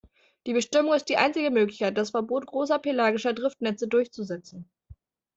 [0.47, 4.67] Die Bestimmung ist die einzige Möglichkeit, das Verbot großer pelagischer Driftnetze durchzusetzen.